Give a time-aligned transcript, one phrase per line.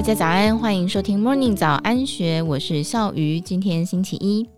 [0.00, 3.38] 大家早安，欢迎收听 Morning 早安学，我是笑鱼。
[3.38, 4.48] 今天星期一，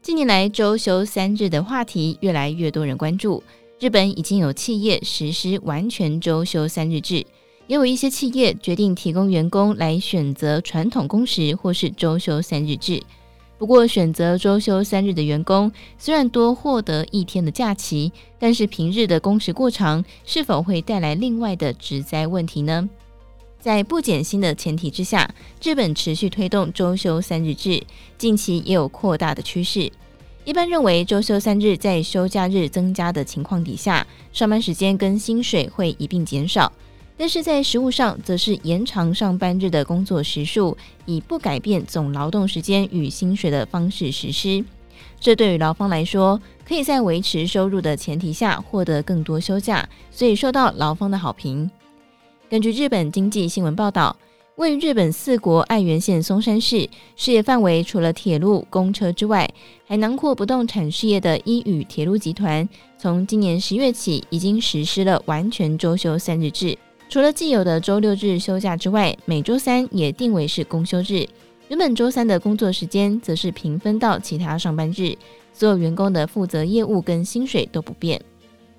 [0.00, 3.42] 近年来周休三日的话题越来越多人关注。
[3.80, 7.26] 日本已经有企业实施完全周休三日制，
[7.66, 13.02] 也有一些企业决定提供员工来选择传统工时或是周休三日制。
[13.58, 22.88] 不过，选择周休三日的员工虽然多获得一天的假期，但是平日的工时过长，是否会带来另外的职灾问题呢？
[23.62, 27.80] 在不减薪的前提之下，日本持续推动周休三日制，
[28.18, 29.88] 近期也有扩大的趋势。
[30.44, 36.72] 一般认为，周休三日在休假日增加的情况底下，上班时间跟薪水会一并减少；
[37.16, 40.76] 但是在实务上，则是延长上班日的工作时数，
[41.06, 44.64] 以不改变总劳动时间与薪水的方式实施。
[45.20, 51.70] 这对于劳方来说，可以在维持收入的前提下获得更多休假，所以受到劳方的好评。
[52.52, 54.14] 根据日本经济新闻报道，
[54.56, 56.86] 位于日本四国爱媛县松山市，
[57.16, 59.50] 事业范围除了铁路、公车之外，
[59.86, 66.76] 还囊括不动产事业的伊予铁路集团，从今年十月起已经实施了完全周休三日制。
[67.08, 71.26] 除了既有的周六日休假之外，每周三也定为是公休日。
[71.68, 75.16] 原本周三的工作时间则是平分到其他上班日，
[75.54, 78.20] 所有员工的负责业务跟薪水都不变。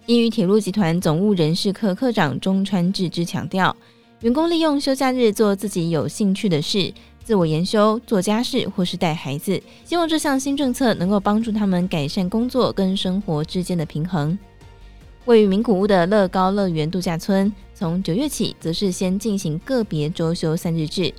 [0.05, 3.73] 伊予铁路集团总务人事课课长中川智之强调，
[4.19, 14.37] 员工利用休假日做自己有兴趣的事，自我研修、做家事或是带孩子，希望这项新政策能够帮助他们改善工作跟生活之间的平衡。
[15.23, 21.13] 位于名古屋的乐高乐园度假村，从九月起则是先进行个别周休三日制，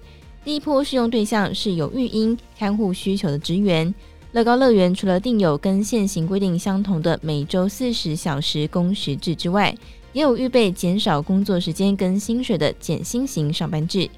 [0.44, 3.94] 第一波适用对象是有育婴看护需求的职员。
[4.34, 9.72] 乐高乐园除了订有跟现行规定相同的每周四十小时工时制之外，
[10.12, 14.10] 也有预备减少工作时间跟薪水的减薪型上班制。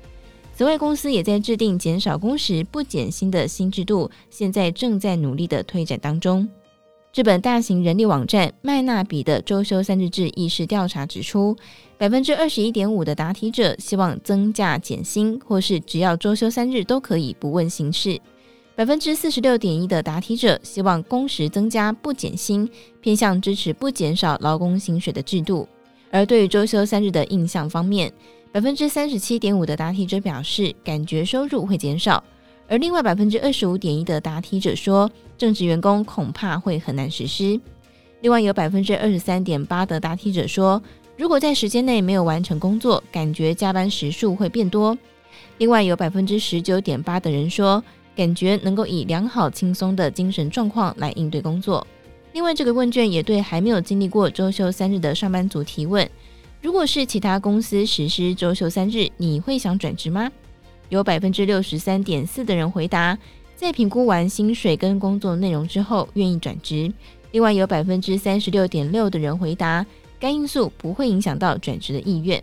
[0.55, 6.49] 此外，公司也在制定减少工时不减薪的新制度，现在正在努力的推展当中。
[7.15, 11.55] 日本大型人力网站麦纳比的周休三日制意识调查指出，
[11.99, 18.19] 百分之二十一点五的答题者希望增加减薪，或是只要周休三日都可以不问形式。
[18.77, 22.69] 百分之四十六点一的答题者希望工时增加不减薪，
[23.01, 25.67] 偏向支持不减少劳工薪水的制度。
[26.11, 28.13] 而对于周休三日的印象方面，
[28.53, 32.23] 百分之三十七点五的答题者表示感觉收入会减少，
[32.69, 37.59] 而另外百分之二十五点一的答题者说正职员工恐怕会很难实施。
[38.21, 40.83] 另外有百分之二十三点八的答题者说，
[41.17, 44.97] 如果在时间内没有完成工作，感觉加班时数会变多。
[45.57, 47.83] 另外有百分之十九点八的人说，
[48.17, 51.87] 感觉能够以良好轻松的精神状况来应对工作。
[52.33, 56.09] 另外，这个问卷也对还没有经历过周休三日的上班族提问：
[56.61, 60.31] 如果是其他公司实施周休三日，你会想转职吗？
[60.89, 63.17] 有百分之六十三点四的人回答，
[63.55, 66.93] 在评估完薪水跟工作内容之后愿意转职。
[67.33, 69.85] 另外，有百分之三十六点六的人回答，
[70.19, 72.43] 该因素不会影响到转职的意愿。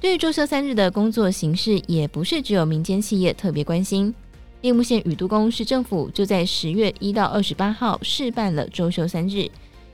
[0.00, 4.14] 对于周休三日的工作形式，也不是只有民间企业特别关心。
[4.62, 9.48] 叶木县宇都宫市政府就在十月一到二十八号试办了周休三日。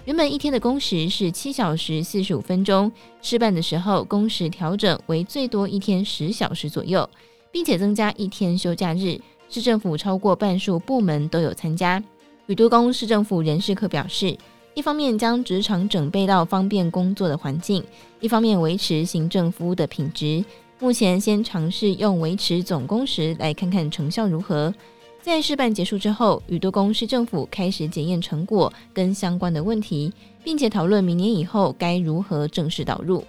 [0.04, 2.90] 原本一天的工时是七小时四十五分钟，
[3.20, 7.08] 试办的时候工时调整为最多一天十小时左右，
[7.50, 9.20] 并且增加一天休假日。
[9.48, 12.02] 市政府超过半数部门都有参加。
[12.46, 14.36] 宇都宫市政府人事课表示，
[14.74, 17.84] 一方面将职场整备到方便工作的环境，
[18.20, 20.42] 一方面维持行政服务的品质。
[20.82, 24.74] 目前先尝试用维持总工时来看看成效如何。
[25.20, 33.22] 在试办结束之后，宇都宫市政府开始检验成果跟相关的问题，并且讨论明年以后该如何正式导入。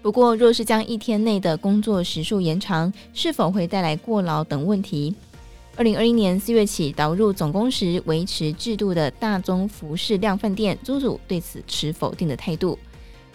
[0.00, 5.14] 不过，若是将一天内的工作时数延长，是否会带来过劳等问题？
[5.76, 12.78] 二零二一年四月起导入总工时维持制度的大宗服饰量贩店租主对此持否定的态度。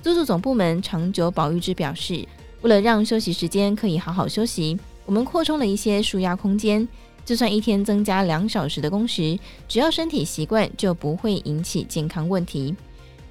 [0.01, 2.27] 租主总部门长久保育之表示。
[2.61, 6.87] 为了让休息时间可以好好休息，我们扩充了一些舒压空间。
[7.23, 9.37] 就算一天增加两小时的工时，
[9.67, 12.75] 只要身体习惯，就不会引起健康问题。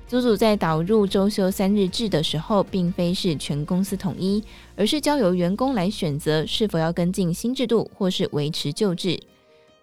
[0.07, 4.43] 祖祖在导入周休三日制的时候，并非是全公司统一，
[4.75, 9.19] 而是交由员工来选择是否要跟进新制度，或是维持旧制。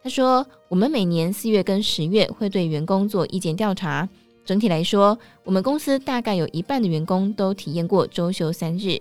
[0.03, 4.07] 他说：“我们每年四月跟十月会对员工做意见调查。
[4.45, 8.97] 整体来说，我们公司大概有一半的员工都体验过周休三日。”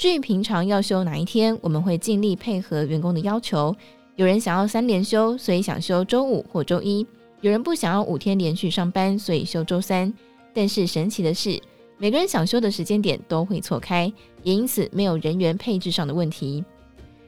[0.00, 3.76] 至于平常要休哪一天，我们会尽力配合员工的要求。
[4.16, 7.04] 有人想要三连休，所以想休周五或周一；
[7.42, 10.10] 有人不想要五天连续上班，所以休周三。
[10.54, 11.60] 但是神奇的是，
[11.98, 14.10] 每个人想休的时间点都会错开，
[14.42, 16.64] 也因此没有人员配置上的问题。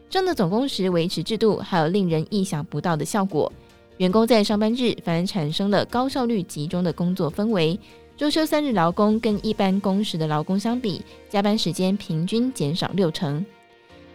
[0.09, 3.53] 这样的总工时维持制度还有令人意想不到的效果。
[3.99, 7.79] 员工在上班日反而产生了高效率、集中的工作氛围。
[8.23, 13.45] 周休三日劳工跟一般工时的劳工相比，加班时间平均减少六成。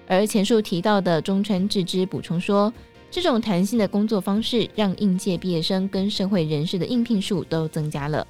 [0.08, 2.72] 而前述提到的中川智之补充说，
[3.12, 8.26] 这种弹性的工作方式让应届毕业生跟社会人士的应聘数都增加了。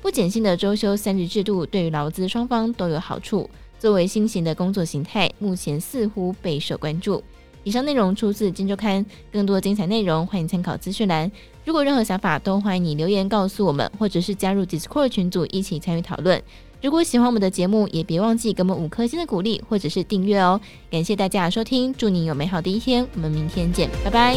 [0.00, 3.50] 不减薪的周休三日制度对于劳资双方都有好处。
[3.80, 7.20] 作为新型的工作形态，目前似乎备受关注。
[7.64, 11.28] 以上内容出自《金周刊》，更多精彩内容欢迎参考资讯栏。
[11.66, 16.40] 如果任何想法，都欢迎你留言告诉我们，或者是加入 Discord 群组一起参与讨论。
[16.80, 20.60] 如果喜欢我们的节目，也别忘记给我们五颗星的鼓励，或者是订阅哦。
[20.88, 24.36] 感谢大家的收听，祝你有美好的一天，我们明天见，拜拜。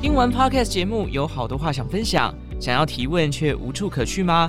[0.00, 4.48] 听完 Podcast 节目，有好多话想分享，想要提问却无处可去吗？